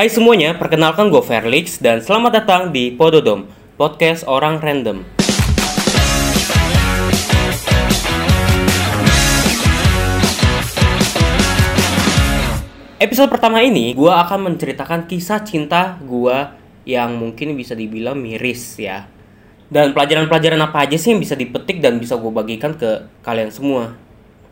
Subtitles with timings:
[0.00, 3.44] Hai semuanya, perkenalkan gue Felix dan selamat datang di Pododom,
[3.76, 5.04] podcast orang random.
[12.96, 16.48] Episode pertama ini, gue akan menceritakan kisah cinta gue
[16.88, 19.04] yang mungkin bisa dibilang miris ya.
[19.68, 24.00] Dan pelajaran-pelajaran apa aja sih yang bisa dipetik dan bisa gue bagikan ke kalian semua.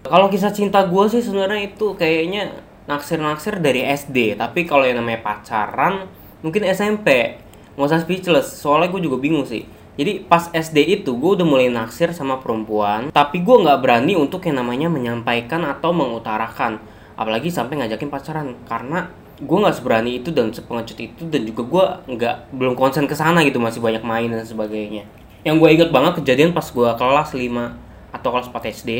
[0.04, 4.40] Kalau kisah cinta gue sih sebenarnya itu kayaknya naksir-naksir dari SD.
[4.40, 6.08] Tapi kalau yang namanya pacaran,
[6.40, 7.36] mungkin SMP.
[7.76, 9.62] Nggak usah speechless, soalnya gue juga bingung sih.
[9.94, 14.46] Jadi pas SD itu gue udah mulai naksir sama perempuan, tapi gue nggak berani untuk
[14.46, 16.82] yang namanya menyampaikan atau mengutarakan.
[17.18, 18.54] Apalagi sampai ngajakin pacaran.
[18.66, 21.84] Karena gue nggak seberani itu dan sepengecut itu dan juga gue
[22.14, 23.62] nggak belum konsen ke sana gitu.
[23.62, 25.06] Masih banyak main dan sebagainya.
[25.46, 28.90] Yang gue inget banget kejadian pas gue kelas 5 atau kelas 4 SD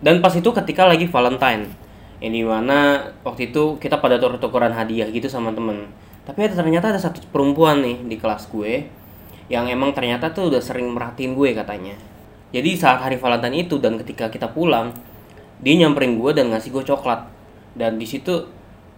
[0.00, 1.72] dan pas itu ketika lagi Valentine
[2.20, 5.88] yang di mana waktu itu kita pada tuker-tukeran hadiah gitu sama temen.
[6.28, 8.84] Tapi ternyata ada satu perempuan nih di kelas gue
[9.50, 11.96] yang emang ternyata tuh udah sering merhatiin gue katanya.
[12.52, 14.94] Jadi saat hari Valentine itu dan ketika kita pulang
[15.64, 17.26] dia nyamperin gue dan ngasih gue coklat.
[17.74, 18.46] Dan di situ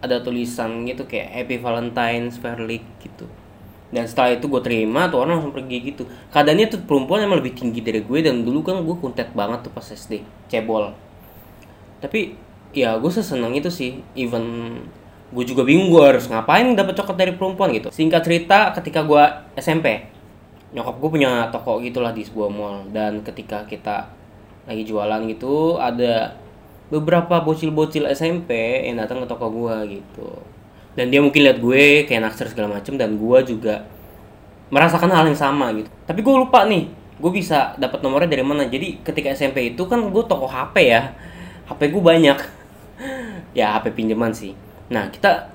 [0.03, 3.31] ada tulisan gitu kayak Happy Valentine's Fairly gitu.
[3.93, 6.09] Dan setelah itu gue terima tuh orang langsung pergi gitu.
[6.33, 9.73] Keadaannya tuh perempuan emang lebih tinggi dari gue dan dulu kan gue kuntet banget tuh
[9.73, 10.97] pas SD cebol.
[12.01, 12.35] Tapi
[12.73, 14.05] ya gue seseneng itu sih.
[14.17, 14.77] Even
[15.33, 17.89] gue juga bingung gue harus ngapain dapat coklat dari perempuan gitu.
[17.89, 19.23] Singkat cerita ketika gue
[19.57, 20.09] SMP
[20.73, 22.89] nyokap gue punya toko gitulah di sebuah mall.
[22.91, 24.09] Dan ketika kita
[24.67, 26.43] lagi jualan gitu ada
[26.93, 30.29] beberapa bocil-bocil SMP yang datang ke toko gua gitu.
[30.93, 33.89] Dan dia mungkin lihat gue kayak naksir segala macem dan gua juga
[34.69, 35.89] merasakan hal yang sama gitu.
[36.05, 38.69] Tapi gue lupa nih gue bisa dapat nomornya dari mana.
[38.69, 41.17] Jadi ketika SMP itu kan gue toko HP ya.
[41.65, 42.39] HP gue banyak
[43.53, 44.57] ya HP pinjaman sih.
[44.93, 45.53] Nah kita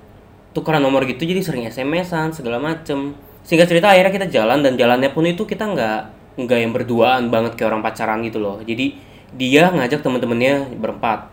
[0.54, 3.14] tukeran nomor gitu jadi sering SMS-an segala macem.
[3.46, 6.00] Sehingga cerita akhirnya kita jalan dan jalannya pun itu kita nggak
[6.38, 8.62] nggak yang berduaan banget kayak orang pacaran gitu loh.
[8.62, 8.98] Jadi
[9.34, 11.30] dia ngajak teman-temannya berempat.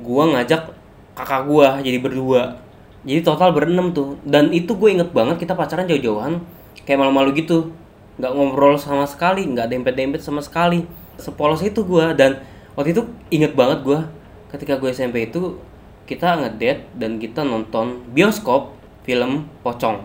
[0.00, 0.72] Gua ngajak
[1.14, 2.58] kakak gua jadi berdua.
[3.06, 4.20] Jadi total berenam tuh.
[4.26, 6.44] Dan itu gue inget banget kita pacaran jauh-jauhan
[6.84, 7.72] kayak malu-malu gitu.
[8.20, 10.84] Nggak ngobrol sama sekali nggak dempet-dempet sama sekali.
[11.20, 12.40] Sepolos itu gua dan
[12.76, 14.08] waktu itu inget banget gua
[14.50, 15.62] ketika gue SMP itu
[16.10, 18.74] kita ngedate dan kita nonton bioskop
[19.06, 20.02] film pocong.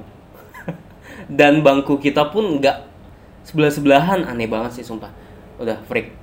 [1.42, 2.86] Dan bangku kita pun nggak
[3.42, 5.10] sebelah sebelahan aneh banget sih sumpah.
[5.58, 6.14] Udah freak.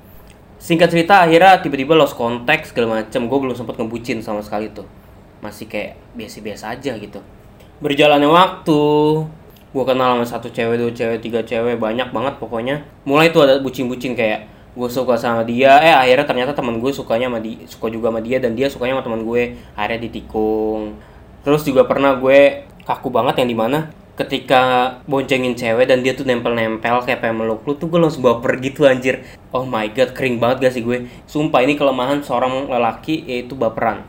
[0.62, 3.26] Singkat cerita akhirnya tiba-tiba lost contact segala macem.
[3.26, 4.86] Gue belum sempat ngebucin sama sekali tuh.
[5.42, 7.18] Masih kayak biasa-biasa aja gitu.
[7.82, 8.80] Berjalannya waktu
[9.72, 12.86] gue kenal sama satu cewek dua cewek tiga cewek banyak banget pokoknya.
[13.02, 15.76] Mulai tuh ada bucin-bucin kayak gue suka sama dia.
[15.84, 18.98] Eh akhirnya ternyata teman gue sukanya sama dia suka juga sama dia dan dia sukanya
[18.98, 19.42] sama teman gue
[19.76, 20.96] akhirnya ditikung.
[21.44, 23.78] Terus juga pernah gue kaku banget yang di mana
[24.12, 28.60] ketika boncengin cewek dan dia tuh nempel-nempel kayak pengen meluk lu tuh gue langsung baper
[28.60, 29.24] gitu anjir.
[29.52, 34.04] Oh my god kering banget gak sih gue sumpah ini kelemahan seorang lelaki yaitu baperan.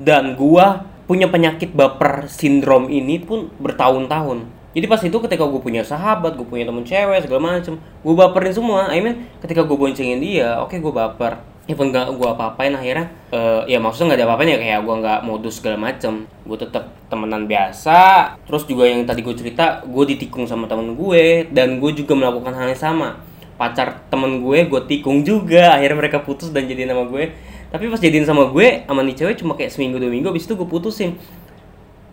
[0.00, 0.66] Dan gue
[1.10, 6.46] punya penyakit baper sindrom ini pun bertahun-tahun jadi pas itu ketika gue punya sahabat gue
[6.46, 8.86] punya temen cewek segala macem gue baperin semua.
[8.86, 11.42] I mean ketika gue boncengin dia oke okay, gue baper.
[11.70, 15.20] Even gak gue apa-apain akhirnya uh, ya maksudnya nggak ada apa-apain ya kayak gue nggak
[15.26, 16.26] modus segala macem.
[16.46, 17.98] Gue tetap temenan biasa.
[18.46, 22.54] Terus juga yang tadi gue cerita gue ditikung sama temen gue dan gue juga melakukan
[22.54, 23.18] hal yang sama.
[23.58, 25.74] Pacar temen gue gue tikung juga.
[25.74, 27.34] Akhirnya mereka putus dan jadi nama gue.
[27.70, 30.54] Tapi pas jadiin sama gue sama nih cewek cuma kayak seminggu dua minggu abis itu
[30.54, 31.18] gue putusin.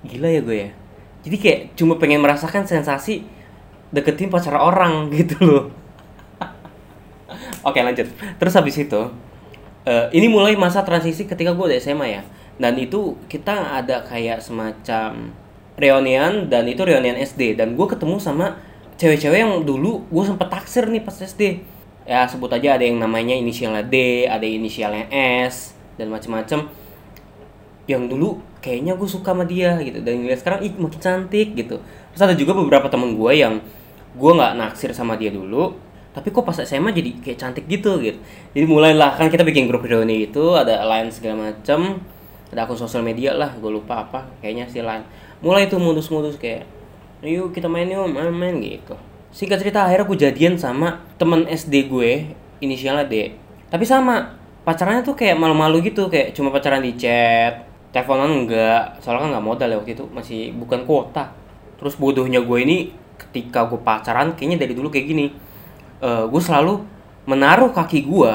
[0.05, 0.69] Gila ya gue ya
[1.27, 3.27] jadi kayak cuma pengen merasakan sensasi
[3.91, 5.63] deketin pacar orang gitu loh.
[7.67, 8.07] Oke lanjut.
[8.39, 9.01] Terus habis itu
[9.83, 12.23] uh, ini mulai masa transisi ketika gue udah SMA ya.
[12.55, 15.35] Dan itu kita ada kayak semacam
[15.77, 18.57] reunian dan itu reunian SD dan gue ketemu sama
[18.97, 21.61] cewek-cewek yang dulu gue sempet taksir nih pas SD
[22.07, 25.11] ya sebut aja ada yang namanya inisialnya D ada inisialnya
[25.51, 26.71] S dan macem-macem.
[27.85, 28.29] Yang dulu
[28.67, 30.03] kayaknya gue suka sama dia gitu.
[30.03, 31.79] Dan ngeliat sekarang ih makin cantik gitu.
[32.11, 33.63] Terus ada juga beberapa temen gue yang
[34.17, 35.87] gue nggak naksir sama dia dulu
[36.17, 38.17] tapi kok pas SMA jadi kayak cantik gitu gitu.
[38.57, 42.01] Jadi mulailah kan kita bikin grup reuni itu ada lain segala macam
[42.49, 45.05] ada akun sosial media lah gue lupa apa kayaknya sih lain
[45.45, 46.65] mulai tuh modus-modus kayak
[47.21, 48.97] yuk kita main yuk main-main gitu.
[49.29, 52.33] Singkat cerita akhirnya gue jadian sama temen SD gue
[52.65, 53.37] inisialnya D.
[53.69, 59.21] Tapi sama pacarannya tuh kayak malu-malu gitu kayak cuma pacaran di chat teleponan enggak soalnya
[59.23, 61.33] kan nggak modal ya waktu itu masih bukan kuota.
[61.77, 62.77] Terus bodohnya gue ini
[63.17, 65.25] ketika gue pacaran kayaknya dari dulu kayak gini.
[65.97, 66.85] Uh, gue selalu
[67.25, 68.33] menaruh kaki gue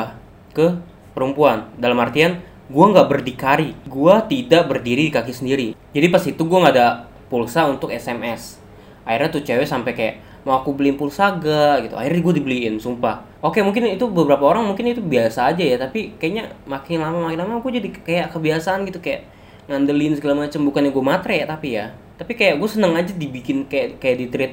[0.53, 0.67] ke
[1.15, 1.71] perempuan.
[1.79, 5.69] Dalam artian gue nggak berdikari gue tidak berdiri di kaki sendiri.
[5.95, 8.63] Jadi pas itu gue nggak ada pulsa untuk SMS
[9.03, 11.95] akhirnya tuh cewek sampai kayak mau aku beliin pulsa gak gitu.
[11.95, 13.23] Akhirnya gue dibeliin sumpah.
[13.43, 17.39] Oke mungkin itu beberapa orang mungkin itu biasa aja ya tapi kayaknya makin lama makin
[17.43, 19.27] lama gue jadi kayak kebiasaan gitu kayak
[19.71, 21.95] ngandelin segala macam bukannya gue matre ya tapi ya.
[22.19, 24.53] Tapi kayak gue seneng aja dibikin kayak kayak di treat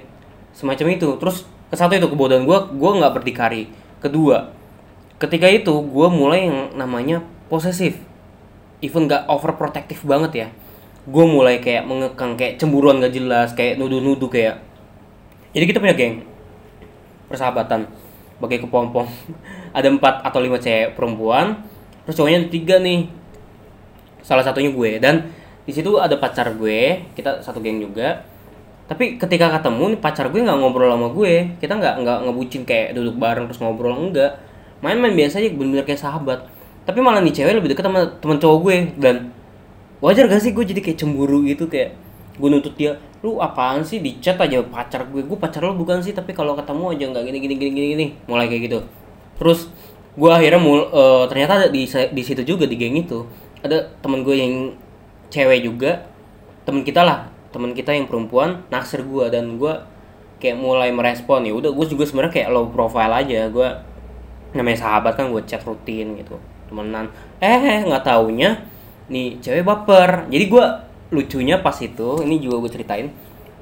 [0.53, 1.09] semacam itu.
[1.17, 3.69] Terus ke satu itu kebodohan gue gue nggak berdikari.
[3.99, 4.53] Kedua
[5.19, 7.21] ketika itu gue mulai yang namanya
[7.51, 7.99] posesif.
[8.79, 10.47] Even gak overprotective banget ya.
[11.03, 14.63] Gue mulai kayak mengekang kayak cemburuan gak jelas kayak nuduh-nuduh kayak
[15.49, 16.23] jadi kita punya geng
[17.27, 17.89] persahabatan
[18.39, 19.09] bagai kepompong.
[19.77, 21.59] Ada empat atau lima cewek perempuan.
[22.05, 23.18] Terus cowoknya tiga nih
[24.25, 24.99] salah satunya gue.
[24.99, 25.29] Dan
[25.63, 28.25] di situ ada pacar gue kita satu geng juga.
[28.89, 31.33] Tapi ketika ketemu nih pacar gue nggak ngobrol sama gue.
[31.61, 34.41] Kita nggak nggak ngebucin kayak duduk bareng terus ngobrol enggak.
[34.81, 36.39] Main-main biasa aja bener-bener kayak sahabat.
[36.87, 39.15] Tapi malah nih cewek lebih deket sama temen cowok gue dan
[39.99, 41.93] wajar gak sih gue jadi kayak cemburu gitu kayak
[42.39, 44.01] gue nuntut dia lu apaan sih?
[44.01, 45.21] Di chat aja pacar gue.
[45.21, 48.05] Gue pacar lo bukan sih tapi kalau ketemu aja nggak gini gini gini gini gini.
[48.25, 48.79] Mulai kayak gitu.
[49.37, 49.69] Terus
[50.17, 53.23] gue akhirnya mul uh, ternyata di di situ juga di geng itu
[53.65, 54.53] ada temen gue yang
[55.29, 56.07] cewek juga.
[56.63, 59.73] Temen kita lah temen kita yang perempuan naksir gue dan gue
[60.37, 61.45] kayak mulai merespon.
[61.45, 63.49] Ya udah gue juga sebenarnya kayak low profile aja.
[63.49, 63.67] Gue
[64.53, 66.37] namanya sahabat kan gue chat rutin gitu
[66.69, 67.09] temenan.
[67.41, 68.61] Eh nggak taunya
[69.09, 70.29] nih cewek baper.
[70.29, 70.65] Jadi gue
[71.09, 73.09] lucunya pas itu ini juga gue ceritain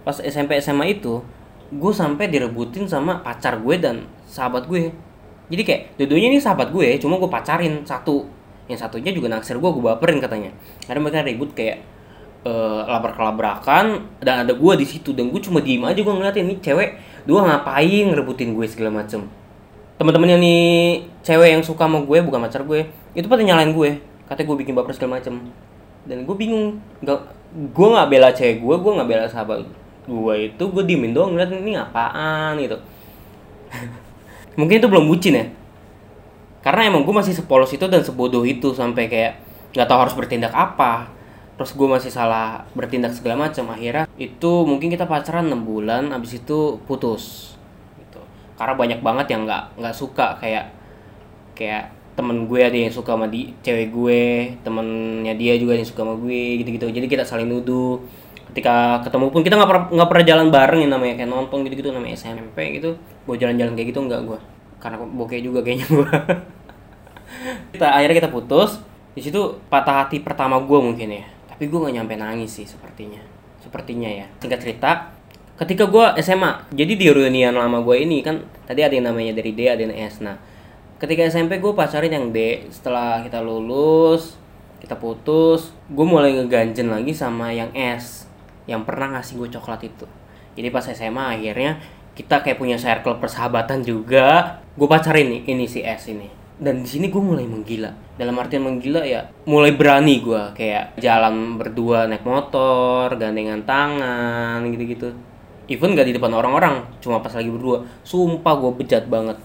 [0.03, 1.23] pas SMP SMA itu
[1.67, 4.91] gue sampai direbutin sama pacar gue dan sahabat gue.
[5.47, 8.27] Jadi kayak dua-duanya ini sahabat gue cuma gue pacarin satu
[8.67, 10.51] yang satunya juga naksir gue gue baperin katanya.
[10.83, 11.83] Karena mereka ribut kayak
[12.43, 16.43] uh, labrak kelabrakan dan ada gue di situ dan gue cuma diem aja gue ngeliatin
[16.51, 19.23] ini cewek dua ngapain ngerebutin gue segala macem?
[19.97, 20.67] Teman-temannya nih
[21.23, 22.85] cewek yang suka sama gue bukan pacar gue
[23.15, 24.03] itu pada nyalain gue.
[24.27, 25.39] Katanya gue bikin baper segala macem.
[26.03, 27.19] Dan gue bingung nggak
[27.71, 29.63] gue nggak bela cewek gue gue nggak bela sahabat
[30.07, 32.59] gue itu gue diemin doang ngeliat ini apaan?
[32.59, 32.75] gitu.
[34.59, 35.45] Mungkin itu belum bucin ya
[36.67, 39.39] karena emang gue masih sepolos itu dan sebodoh itu sampai kayak
[39.71, 41.07] nggak tahu harus bertindak apa.
[41.55, 46.43] Terus gue masih salah bertindak segala macam akhirnya itu mungkin kita pacaran 6 bulan abis
[46.43, 47.55] itu putus
[48.03, 48.19] gitu.
[48.59, 50.75] Karena banyak banget yang nggak nggak suka kayak
[51.55, 51.87] kayak
[52.19, 54.21] temen gue ada yang suka sama di cewek gue
[54.67, 56.91] temennya dia juga yang suka sama gue gitu-gitu.
[56.91, 58.03] Jadi kita saling nuduh.
[58.51, 61.95] Ketika ketemu pun kita nggak pernah nggak pernah jalan bareng yang namanya kayak nonton gitu-gitu
[61.95, 62.99] namanya SMP gitu.
[63.23, 64.39] Gue jalan-jalan kayak gitu nggak gue
[64.77, 66.07] karena bokeh juga kayaknya gue
[67.73, 68.81] kita akhirnya kita putus.
[69.17, 71.25] Di situ patah hati pertama gue mungkin ya.
[71.49, 73.21] Tapi gue nggak nyampe nangis sih sepertinya.
[73.61, 74.25] Sepertinya ya.
[74.37, 74.91] Singkat cerita
[75.57, 79.57] ketika gue SMA jadi di reunian lama gue ini kan tadi ada yang namanya dari
[79.57, 80.21] D ada yang S.
[80.21, 80.37] Nah
[81.01, 84.37] ketika SMP gue pacarin yang D setelah kita lulus
[84.77, 88.29] kita putus gue mulai ngeganjen lagi sama yang S
[88.69, 90.05] yang pernah ngasih gue coklat itu.
[90.53, 91.81] Jadi pas SMA akhirnya
[92.13, 94.61] kita kayak punya circle persahabatan juga.
[94.77, 97.93] Gue pacarin nih ini si S ini dan di sini gue mulai menggila.
[98.17, 105.13] Dalam artian menggila ya mulai berani gue kayak jalan berdua naik motor gandengan tangan gitu-gitu.
[105.69, 107.85] Even gak di depan orang-orang cuma pas lagi berdua.
[108.01, 109.37] Sumpah gue bejat banget.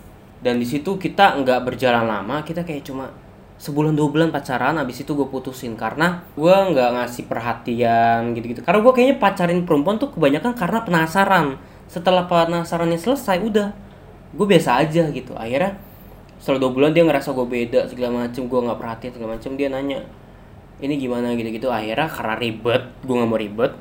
[0.42, 3.12] Dan di situ kita nggak berjalan lama kita kayak cuma
[3.62, 5.76] sebulan dua bulan pacaran abis itu gue putusin.
[5.76, 8.64] Karena gue nggak ngasih perhatian gitu-gitu.
[8.64, 11.60] Karena gue kayaknya pacarin perempuan tuh kebanyakan karena penasaran.
[11.92, 13.68] Setelah penasarannya selesai udah.
[14.32, 15.36] Gue biasa aja gitu.
[15.36, 15.76] Akhirnya
[16.42, 19.70] setelah dua bulan dia ngerasa gue beda segala macem gue nggak perhatian segala macem dia
[19.70, 20.02] nanya
[20.82, 21.30] ini gimana?
[21.38, 21.70] Gitu-gitu.
[21.70, 23.72] Akhirnya karena ribet gue nggak mau ribet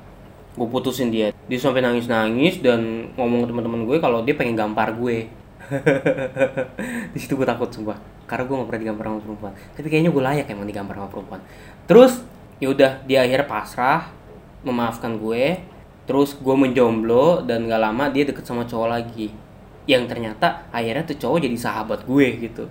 [0.51, 1.33] gue putusin dia.
[1.49, 5.25] Dia sampai nangis nangis dan ngomong ke teman-teman gue kalau dia pengen gampar gue.
[7.15, 7.97] Di situ gue takut sumpah.
[8.29, 9.53] Karena gue gak pernah digambar sama perempuan.
[9.75, 11.41] Tapi kayaknya gue layak emang digambar sama perempuan.
[11.87, 12.13] Terus
[12.59, 14.11] ya udah dia akhirnya pasrah
[14.67, 15.63] memaafkan gue.
[16.03, 19.31] Terus gue menjomblo dan gak lama dia deket sama cowok lagi
[19.89, 22.65] yang ternyata akhirnya tuh cowok jadi sahabat gue gitu.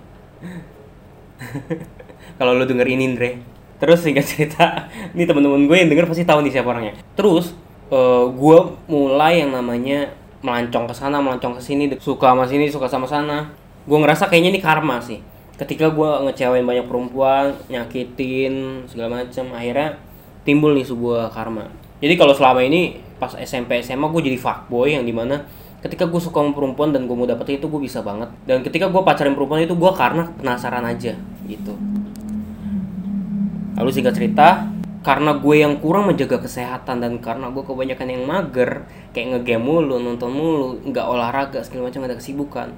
[2.39, 3.41] Kalau lo denger ini Andre.
[3.81, 6.93] Terus singkat cerita ini teman-teman gue yang denger pasti tahu nih siapa orangnya.
[7.17, 7.57] Terus
[7.89, 12.87] uh, gue mulai yang namanya melancong ke sana melancong ke sini suka sama sini suka
[12.87, 13.51] sama sana.
[13.85, 15.19] Gue ngerasa kayaknya ini karma sih.
[15.57, 19.97] Ketika gue ngecewain banyak perempuan nyakitin segala macam akhirnya
[20.41, 21.69] timbul nih sebuah karma.
[22.01, 25.45] Jadi kalau selama ini pas SMP SMA gue jadi fuckboy yang di mana
[25.81, 28.29] ketika gue suka sama perempuan dan gue mau dapet itu gue bisa banget.
[28.45, 31.17] Dan ketika gue pacarin perempuan itu gue karena penasaran aja
[31.49, 31.73] gitu.
[33.75, 34.69] Lalu singkat cerita
[35.01, 38.85] karena gue yang kurang menjaga kesehatan dan karena gue kebanyakan yang mager
[39.17, 42.69] kayak ngegame mulu nonton mulu nggak olahraga segala macam ada kesibukan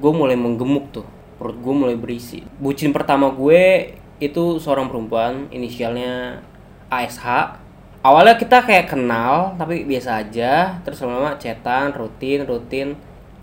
[0.00, 1.06] gue mulai menggemuk tuh.
[1.36, 2.44] Perut gue mulai berisi.
[2.60, 6.44] Bucin pertama gue itu seorang perempuan inisialnya
[6.92, 7.24] ASH
[8.00, 10.80] awalnya kita kayak kenal tapi biasa aja.
[10.84, 12.88] Terus lama-lama chatan rutin rutin.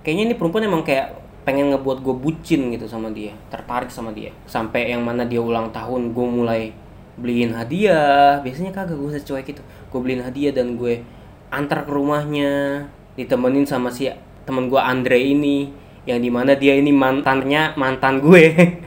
[0.02, 4.36] Kayaknya ini perempuan emang kayak pengen ngebuat gue bucin gitu sama dia tertarik sama dia.
[4.44, 6.62] Sampai yang mana dia ulang tahun gue mulai
[7.16, 8.44] beliin hadiah.
[8.44, 11.02] Biasanya kagak gue secuek itu gue beliin hadiah dan gue
[11.48, 12.84] antar ke rumahnya
[13.16, 14.12] ditemenin sama si
[14.44, 15.72] temen gue Andre ini
[16.08, 18.44] yang di mana dia ini mantannya mantan gue.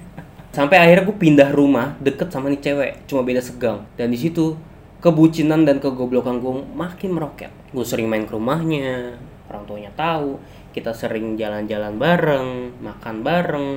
[0.57, 3.87] Sampai akhirnya gue pindah rumah deket sama nih cewek cuma beda segang.
[3.95, 4.57] Dan di situ
[5.01, 7.53] kebucinan dan kegoblokan gue makin meroket.
[7.73, 9.17] Gue sering main ke rumahnya
[9.51, 10.37] orang tuanya tahu.
[10.71, 13.69] Kita sering jalan-jalan bareng makan bareng.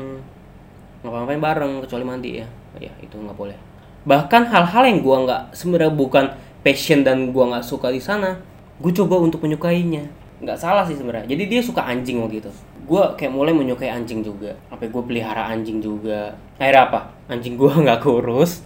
[1.02, 2.48] Ngapa-ngapain bareng kecuali mandi ya.
[2.78, 3.58] Ya itu nggak boleh.
[4.04, 6.26] Bahkan hal-hal yang gue nggak sebenarnya bukan
[6.62, 8.40] passion dan gue nggak suka di sana
[8.78, 10.06] gue coba untuk menyukainya.
[10.44, 11.32] Nggak salah sih sebenarnya.
[11.32, 12.52] Jadi dia suka anjing waktu itu
[12.84, 14.54] gue kayak mulai menyukai anjing juga.
[14.68, 16.36] Sampai gue pelihara anjing juga.
[16.60, 17.00] Akhirnya apa?
[17.32, 18.64] Anjing gue nggak kurus.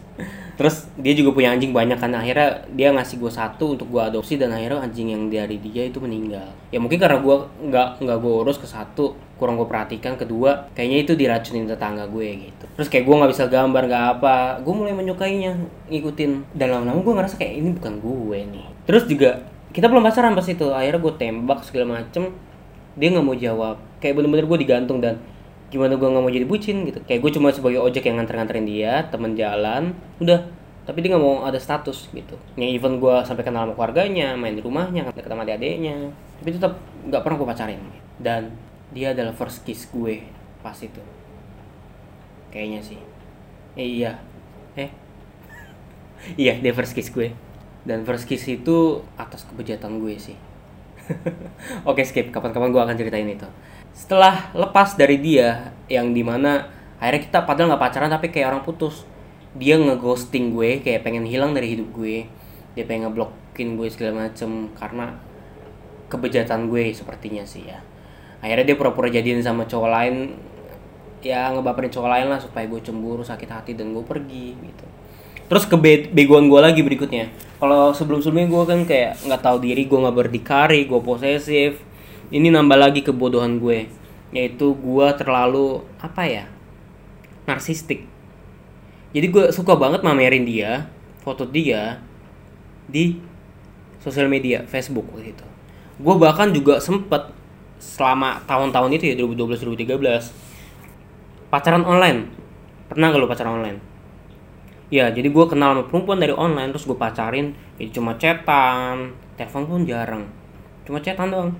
[0.57, 2.09] Terus dia juga punya anjing banyak kan.
[2.17, 6.01] Akhirnya dia ngasih gue satu untuk gue adopsi dan akhirnya anjing yang dari dia itu
[6.01, 6.50] meninggal.
[6.74, 7.36] Ya mungkin karena gue
[7.69, 12.50] nggak nggak gue urus ke satu kurang gue perhatikan kedua kayaknya itu diracunin tetangga gue
[12.50, 12.65] gitu.
[12.74, 14.36] Terus kayak gue nggak bisa gambar nggak apa.
[14.65, 15.53] Gue mulai menyukainya
[15.93, 16.57] ngikutin.
[16.57, 18.67] Dan lama-lama gue ngerasa kayak ini bukan gue nih.
[18.89, 19.45] Terus juga
[19.77, 20.67] kita belum pacaran pas itu.
[20.74, 22.33] Akhirnya gue tembak segala macem.
[22.97, 25.18] Dia nggak mau jawab kayak bener-bener gue digantung dan
[25.68, 27.00] gimana gue nggak mau jadi bucin gitu.
[27.04, 29.92] Kayak gue cuma sebagai ojek yang nganter-nganterin dia teman jalan
[30.24, 30.48] udah.
[30.88, 32.39] Tapi dia nggak mau ada status gitu.
[32.56, 35.96] Yang even gue sampai kenal sama keluarganya main di rumahnya ketemu sama adik-adiknya.
[36.39, 36.74] Tapi tetap
[37.12, 37.82] nggak pernah gue pacarin.
[38.16, 38.56] Dan
[38.96, 40.24] dia adalah first kiss gue
[40.63, 41.04] pas itu.
[42.48, 43.00] Kayaknya sih.
[43.75, 44.16] Eh iya.
[44.80, 44.89] Eh?
[46.48, 47.36] Iya dia first kiss gue.
[47.84, 50.39] Dan first kiss itu atas kebejatan gue sih.
[51.89, 52.32] Oke skip.
[52.32, 53.48] Kapan-kapan gue akan ceritain itu
[53.98, 56.70] setelah lepas dari dia yang di mana
[57.01, 59.10] akhirnya kita padahal nggak pacaran tapi kayak orang putus.
[59.58, 62.30] Dia ngeghosting gue kayak pengen hilang dari hidup gue.
[62.77, 65.18] Dia pengen ngeblokin gue segala macem karena
[66.13, 67.82] kebejatan gue sepertinya sih ya.
[68.38, 70.38] Akhirnya dia pura-pura jadian sama cowok lain.
[71.25, 74.86] Ya ngebaperin cowok lain lah supaya gue cemburu sakit hati dan gue pergi gitu.
[75.50, 77.34] Terus kebegoan gue lagi berikutnya.
[77.58, 81.82] Kalau sebelum sebelumnya gue kan kayak nggak tahu diri gue nggak berdikari gue posesif
[82.34, 83.88] ini nambah lagi kebodohan gue
[84.36, 86.46] yaitu gue terlalu apa ya
[87.48, 88.03] narsistik.
[89.15, 90.91] Jadi gue suka banget mamerin dia
[91.24, 92.03] foto dia
[92.91, 93.19] di
[94.03, 95.48] sosial media Facebook gitu
[95.98, 97.34] gue bahkan juga sempet
[97.81, 102.29] selama tahun-tahun itu ya 2012 2013 pacaran online.
[102.88, 103.79] Pernah gak lo pacaran online?
[104.93, 109.63] Ya jadi gue kenal sama perempuan dari online terus gue pacarin jadi cuma chatan telepon
[109.65, 110.29] pun jarang.
[110.86, 111.51] Cuma chatan doang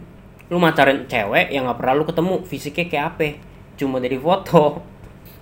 [0.48, 3.30] lu macarin cewek yang nggak pernah lu ketemu fisiknya kayak apa?
[3.76, 4.82] Cuma dari foto.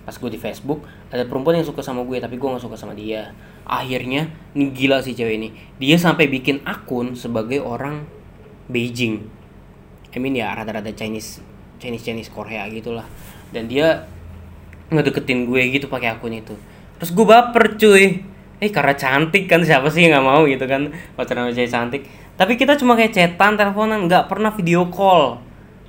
[0.05, 2.93] Pas gue di Facebook ada perempuan yang suka sama gue tapi gue nggak suka sama
[2.93, 3.33] dia.
[3.65, 5.50] Akhirnya nih gila sih cewek ini.
[5.81, 8.05] Dia sampai bikin akun sebagai orang
[8.69, 9.25] Beijing.
[10.13, 11.41] I mean ya rada-rada Chinese
[11.81, 13.05] Chinese Chinese Korea gitulah.
[13.50, 14.05] Dan dia
[14.93, 16.53] ngedeketin gue gitu pakai akun itu.
[17.01, 18.21] Terus gue baper cuy.
[18.62, 20.93] Eh karena cantik kan siapa sih yang nggak mau gitu kan?
[21.17, 22.03] Pacaran sama cewek cantik
[22.36, 25.39] tapi kita cuma kayak chatan teleponan nggak pernah video call.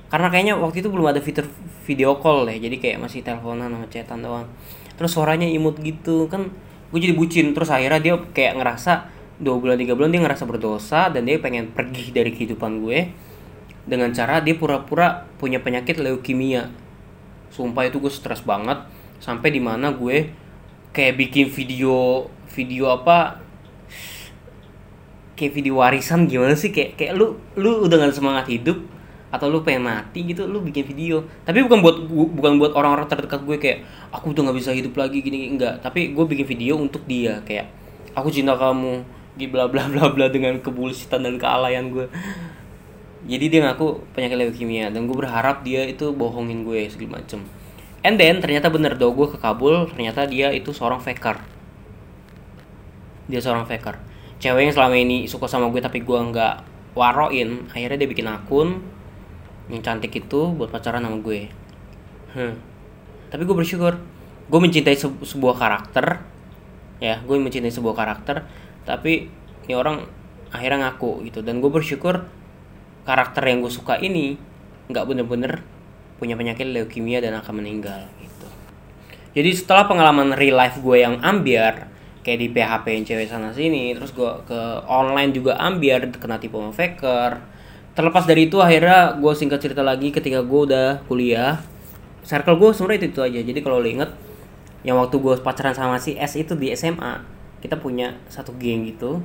[0.07, 1.43] Karena kayaknya waktu itu belum ada fitur
[1.83, 4.47] video call deh jadi kayak masih teleponan sama chatan doang.
[4.95, 6.47] Terus suaranya imut gitu kan
[6.91, 7.51] gue jadi bucin.
[7.51, 9.11] Terus akhirnya dia kayak ngerasa
[9.43, 13.11] dua bulan tiga bulan dia ngerasa berdosa dan dia pengen pergi dari kehidupan gue.
[13.83, 16.71] Dengan cara dia pura-pura punya penyakit leukemia.
[17.51, 18.87] Sumpah itu gue stres banget.
[19.19, 20.31] Sampai di mana gue
[20.95, 22.25] kayak bikin video
[22.55, 23.46] video apa
[25.37, 26.73] kayak video warisan gimana sih?
[26.73, 28.81] Kayak kayak lu lu udah gak semangat hidup
[29.27, 31.21] atau lu pengen mati gitu lu bikin video.
[31.45, 35.21] Tapi bukan buat bukan buat orang-orang terdekat gue kayak aku udah nggak bisa hidup lagi
[35.21, 35.83] gini enggak.
[35.85, 37.69] Tapi gue bikin video untuk dia kayak
[38.17, 39.05] aku cinta kamu
[39.37, 42.09] bla bla bla bla dengan kebulsitan dan kealayan gue.
[43.27, 47.45] Jadi dia ngaku penyakit leukemia dan gue berharap dia itu bohongin gue segala macem.
[48.01, 51.37] And then ternyata bener do gue ke Kabul ternyata dia itu seorang faker.
[53.27, 56.55] Dia seorang faker cewek yang selama ini suka sama gue tapi gue nggak
[56.93, 58.81] waroin akhirnya dia bikin akun
[59.67, 61.51] yang cantik itu buat pacaran sama gue.
[62.31, 62.55] Hmm.
[63.27, 63.99] tapi gue bersyukur.
[64.47, 66.23] Gue mencintai se sebuah karakter
[67.03, 68.47] ya gue mencintai sebuah karakter
[68.87, 69.27] tapi
[69.67, 70.07] ini orang
[70.53, 71.43] akhirnya ngaku gitu.
[71.43, 72.23] Dan gue bersyukur
[73.03, 74.39] karakter yang gue suka ini
[74.87, 75.63] nggak bener-bener
[76.17, 78.47] punya penyakit leukemia dan akan meninggal gitu.
[79.37, 81.96] Jadi setelah pengalaman real life gue yang ambiar
[82.27, 86.59] kayak di PHP yang cewek sana sini terus gue ke online juga ambiar kena tipu
[86.59, 87.39] faker.
[87.95, 91.63] Terlepas dari itu akhirnya gue singkat cerita lagi ketika gue udah kuliah.
[92.27, 93.39] Circle gue sebenarnya itu, itu aja.
[93.39, 94.11] Jadi kalau lo inget
[94.83, 97.23] yang waktu gue pacaran sama si S itu di SMA
[97.63, 99.23] kita punya satu geng gitu.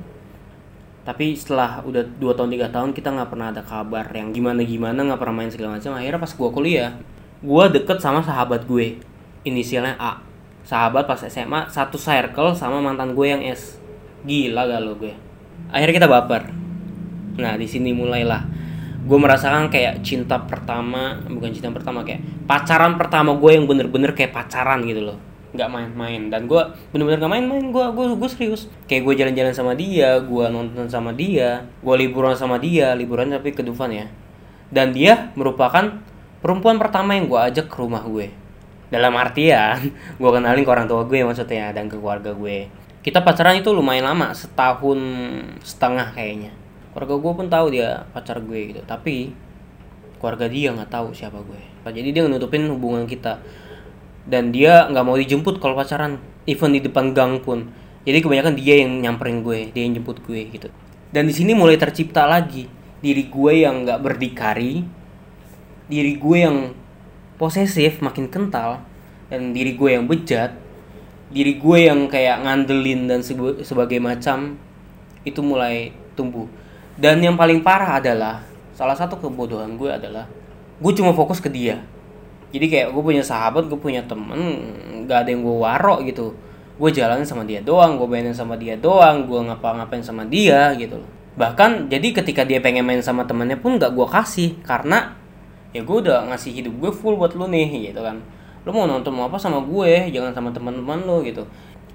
[1.03, 5.03] Tapi setelah udah dua tahun tiga tahun kita nggak pernah ada kabar yang gimana gimana
[5.03, 5.99] nggak pernah main segala macam.
[5.99, 6.95] Akhirnya pas gue kuliah
[7.43, 8.95] gue deket sama sahabat gue
[9.43, 10.23] inisialnya A
[10.63, 13.77] sahabat pas SMA satu circle sama mantan gue yang S.
[14.23, 15.13] Gila gak lo gue.
[15.69, 16.43] Akhirnya kita baper.
[17.39, 18.63] Nah di sini mulailah.
[19.03, 24.31] Gue merasakan kayak cinta pertama bukan cinta pertama kayak pacaran pertama gue yang bener-bener kayak
[24.31, 25.19] pacaran gitu loh.
[25.51, 26.31] Nggak main-main.
[26.31, 26.61] Dan gue
[26.95, 27.65] bener-bener nggak main-main.
[27.67, 28.71] Gue gue gue serius.
[28.87, 33.51] Kayak gue jalan-jalan sama dia gue nonton sama dia gue liburan sama dia liburan tapi
[33.51, 34.07] ke Dufan ya.
[34.71, 35.99] Dan dia merupakan
[36.39, 38.42] perempuan pertama yang gue ajak ke rumah gue
[38.93, 39.89] dalam artian
[40.21, 42.69] gue kenalin ke orang tua gue maksudnya dan ke keluarga gue.
[43.01, 45.01] Kita pacaran itu lumayan lama setahun
[45.65, 46.53] setengah kayaknya.
[46.93, 49.33] Keluarga gue pun tahu dia pacar gue gitu tapi
[50.21, 51.61] keluarga dia nggak tahu siapa gue.
[51.89, 53.41] Jadi dia nutupin hubungan kita.
[54.23, 57.67] Dan dia nggak mau dijemput kalau pacaran even di depan gang pun.
[58.07, 60.69] Jadi kebanyakan dia yang nyamperin gue dia yang jemput gue gitu.
[61.11, 62.69] Dan di sini mulai tercipta lagi.
[63.03, 65.03] Diri gue yang nggak berdikari
[65.91, 66.57] diri gue yang
[67.37, 68.83] posesif makin kental
[69.27, 70.63] dan diri gue yang bejat
[71.33, 73.19] diri gue yang kayak ngandelin dan
[73.65, 74.53] sebagai macam
[75.25, 76.45] itu mulai tumbuh.
[76.93, 78.45] Dan yang paling parah adalah
[78.77, 80.29] salah satu kebodohan gue adalah
[80.77, 81.81] gue cuma fokus ke dia.
[82.53, 84.61] Jadi kayak gue punya sahabat gue punya temen
[85.09, 86.37] gak ada yang gue warok gitu.
[86.77, 91.01] Gue jalanin sama dia doang gue mainin sama dia doang gue ngapa-ngapain sama dia gitu
[91.33, 95.17] bahkan jadi ketika dia pengen main sama temennya pun gak gue kasih karena
[95.73, 98.21] ya gue udah ngasih hidup gue full buat lu nih gitu kan.
[98.63, 101.43] Lu mau nonton mau apa sama gue jangan sama teman-teman lu gitu.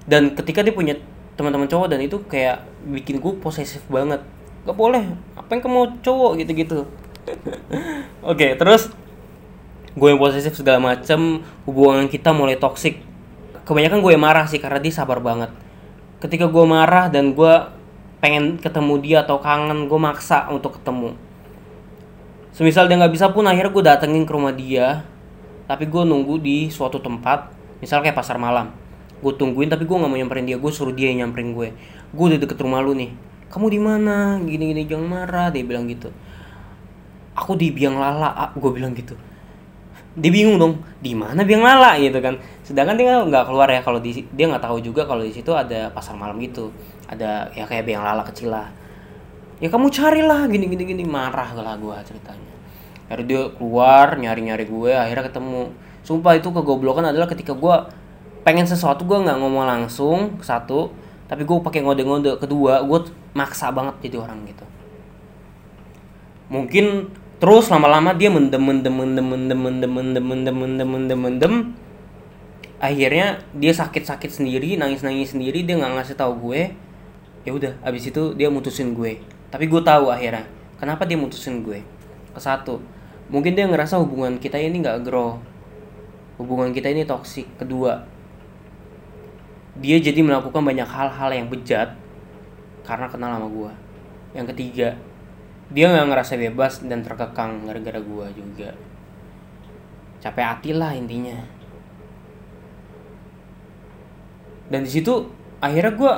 [0.05, 0.99] Dan ketika dia punya
[1.39, 4.19] teman-teman cowok dan itu kayak bikin gue posesif banget.
[4.67, 6.83] Gak boleh apa yang kamu cowok gitu-gitu.
[8.21, 8.91] Oke okay, terus
[9.95, 13.01] gue yang posesif segala macem hubungan kita mulai toksik
[13.65, 15.49] kebanyakan gue yang marah sih karena dia sabar banget.
[16.19, 17.53] Ketika gue marah dan gue
[18.19, 21.15] pengen ketemu dia atau kangen gue maksa untuk ketemu
[22.59, 25.07] semisal dia nggak bisa pun akhirnya gue datengin ke rumah dia.
[25.63, 28.75] Tapi gue nunggu di suatu tempat misal kayak pasar malam.
[29.23, 30.59] Gue tungguin tapi gue nggak mau nyamperin dia.
[30.59, 31.71] Gue suruh dia yang nyamperin gue.
[32.11, 33.15] Gue udah deket rumah lu nih.
[33.47, 34.43] Kamu di mana?
[34.43, 36.11] Gini gini jangan marah dia bilang gitu.
[37.39, 39.15] Aku di biang lala gue bilang gitu.
[40.19, 42.35] Dia bingung dong di mana biang lala gitu kan.
[42.67, 45.87] Sedangkan dia nggak keluar ya kalau di dia nggak tahu juga kalau di situ ada
[45.95, 46.75] pasar malam gitu.
[47.07, 48.67] Ada ya kayak biang lala kecil lah
[49.59, 51.03] ya kamu carilah gini gini gini.
[51.03, 52.53] Marah lah gue ceritanya.
[53.11, 55.75] Akhirnya dia keluar nyari nyari gue akhirnya ketemu.
[56.03, 57.75] Sumpah itu kegoblokan adalah ketika gue
[58.47, 60.89] pengen sesuatu gue nggak ngomong langsung satu.
[61.29, 62.39] Tapi gue pakai ngode-ngode.
[62.41, 62.99] Kedua gue
[63.37, 64.65] maksa banget jadi orang gitu.
[66.49, 71.53] Mungkin terus lama-lama dia mendem mendem mendem mendem mendem mendem mendem mendem mendem mendem.
[72.79, 76.71] Akhirnya dia sakit-sakit sendiri nangis-nangis sendiri dia nggak ngasih tahu gue.
[77.43, 80.45] Ya udah abis itu dia mutusin gue tapi gue tahu akhirnya
[80.77, 81.81] kenapa dia mutusin gue?
[82.33, 82.81] Ke satu
[83.29, 85.37] mungkin dia ngerasa hubungan kita ini nggak grow.
[86.39, 88.05] Hubungan kita ini toksik kedua
[89.79, 91.95] dia jadi melakukan banyak hal-hal yang bejat
[92.83, 93.71] karena kenal sama gue
[94.35, 94.99] yang ketiga
[95.69, 98.73] dia nggak ngerasa bebas dan terkekang gara-gara gue juga.
[100.17, 101.37] Capek hati lah intinya.
[104.65, 105.29] Dan di situ
[105.61, 106.13] akhirnya gue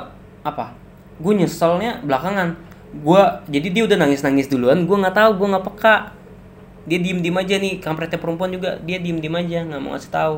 [0.48, 0.72] apa?
[1.20, 2.56] Gue nyeselnya belakangan
[2.92, 5.96] gue jadi dia udah nangis nangis duluan gue nggak tahu gue nggak peka.
[6.82, 10.12] Dia diem diem aja nih kampretnya perempuan juga dia diem diem aja nggak mau ngasih
[10.12, 10.36] tahu.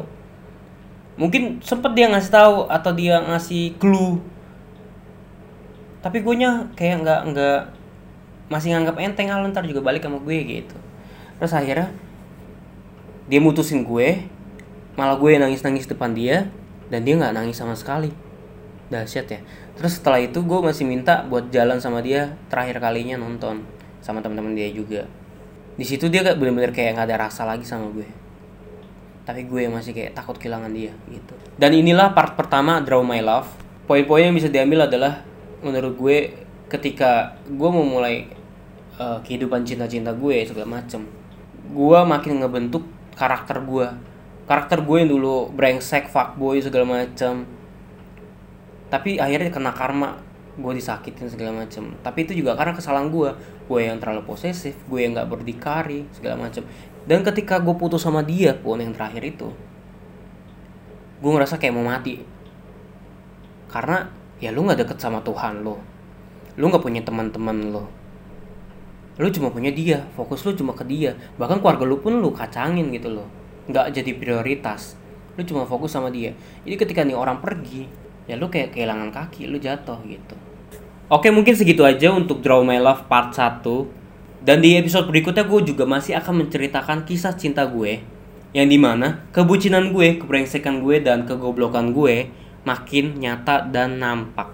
[1.19, 4.23] Mungkin sempet dia ngasih tahu atau dia ngasih clue.
[6.05, 7.61] Tapi gue nya kayak nggak nggak
[8.53, 10.77] masih nganggap enteng ah ntar juga balik sama gue gitu.
[11.41, 11.89] Terus akhirnya
[13.25, 14.29] dia mutusin gue
[14.95, 16.53] malah gue nangis nangis depan dia
[16.93, 18.13] dan dia nggak nangis sama sekali.
[18.93, 19.41] Dahsyat ya
[19.75, 23.67] terus setelah itu gue masih minta buat jalan sama dia terakhir kalinya nonton
[24.05, 25.09] sama teman-teman dia juga.
[25.75, 28.07] Di situ dia bener-bener kayak nggak ada rasa lagi sama gue.
[29.25, 31.35] Tapi gue masih kayak takut kehilangan dia gitu.
[31.57, 33.49] Dan inilah part pertama Draw My Love.
[33.89, 35.25] Poin-poin yang bisa diambil adalah
[35.65, 36.17] menurut gue
[36.69, 38.29] ketika gue mau mulai
[39.01, 41.07] uh, kehidupan cinta-cinta gue segala macem
[41.65, 42.85] gue makin ngebentuk
[43.17, 43.89] karakter gue
[44.45, 47.49] karakter gue yang dulu brengsek fuckboy segala macem
[48.89, 50.21] tapi akhirnya kena karma.
[50.55, 51.99] Gue disakitin segala macem.
[51.99, 53.35] Tapi itu juga karena kesalahan gue
[53.67, 56.63] gue yang terlalu posesif gue yang nggak berdikari segala macem.
[57.05, 59.51] Dan ketika gue putus sama dia pun yang terakhir itu
[61.19, 62.23] gue ngerasa kayak mau mati.
[63.67, 64.07] Karena
[64.39, 65.79] ya lu nggak deket sama Tuhan lo
[66.55, 68.05] lu nggak punya teman-teman lo
[69.15, 70.03] lu cuma punya dia.
[70.19, 71.15] Fokus lu cuma ke dia.
[71.39, 73.31] Bahkan keluarga lu pun lu kacangin gitu loh.
[73.71, 74.99] Nggak jadi prioritas.
[75.39, 76.35] Lu cuma fokus sama dia.
[76.67, 77.87] Jadi ketika nih orang pergi
[78.25, 80.37] ya lu kayak kehilangan kaki lu jatuh gitu.
[81.13, 83.61] Oke mungkin segitu aja untuk Draw My Love part 1
[84.41, 88.01] Dan di episode berikutnya gue juga masih akan menceritakan kisah cinta gue
[88.57, 92.33] Yang di mana kebucinan gue, kebrengsekan gue, dan kegoblokan gue
[92.65, 94.51] makin nyata dan nampak.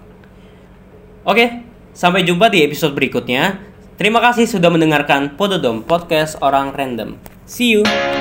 [1.23, 1.63] Oke,
[1.95, 3.63] sampai jumpa di episode berikutnya.
[3.95, 7.15] Terima kasih sudah mendengarkan Pododom Podcast Orang Random.
[7.47, 8.20] See you!